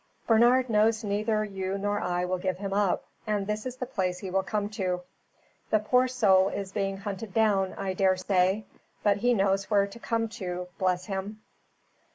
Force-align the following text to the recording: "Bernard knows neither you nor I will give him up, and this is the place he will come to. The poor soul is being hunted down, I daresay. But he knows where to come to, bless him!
"Bernard 0.25 0.67
knows 0.67 1.03
neither 1.03 1.43
you 1.45 1.77
nor 1.77 1.99
I 1.99 2.25
will 2.25 2.39
give 2.39 2.57
him 2.57 2.73
up, 2.73 3.05
and 3.27 3.45
this 3.45 3.67
is 3.67 3.75
the 3.75 3.85
place 3.85 4.17
he 4.17 4.31
will 4.31 4.41
come 4.41 4.67
to. 4.69 5.03
The 5.69 5.77
poor 5.77 6.07
soul 6.07 6.49
is 6.49 6.71
being 6.71 6.97
hunted 6.97 7.35
down, 7.35 7.75
I 7.77 7.93
daresay. 7.93 8.63
But 9.03 9.17
he 9.17 9.35
knows 9.35 9.69
where 9.69 9.85
to 9.85 9.99
come 9.99 10.27
to, 10.29 10.69
bless 10.79 11.05
him! 11.05 11.43